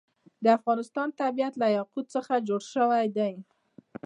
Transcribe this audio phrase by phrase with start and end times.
[0.43, 3.33] د افغانستان طبیعت له یاقوت څخه جوړ شوی دی.